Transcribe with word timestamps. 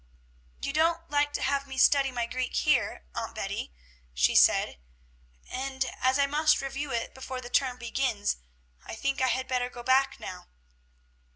"You 0.63 0.73
don't 0.73 1.11
like 1.11 1.31
to 1.33 1.43
have 1.43 1.67
me 1.67 1.77
study 1.77 2.11
my 2.11 2.25
Greek 2.25 2.55
here, 2.55 3.05
Aunt 3.13 3.35
Betty," 3.35 3.71
she 4.15 4.33
said; 4.35 4.79
"and, 5.47 5.85
as 6.01 6.17
I 6.17 6.25
must 6.25 6.59
review 6.59 6.91
it 6.91 7.13
before 7.13 7.39
the 7.39 7.51
term 7.51 7.77
begins, 7.77 8.37
I 8.83 8.95
think 8.95 9.21
I 9.21 9.27
had 9.27 9.47
better 9.47 9.69
go 9.69 9.83
back 9.83 10.19
now." 10.19 10.47